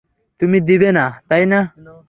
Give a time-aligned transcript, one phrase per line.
[0.39, 1.59] তুমি দিবে না, তাই না?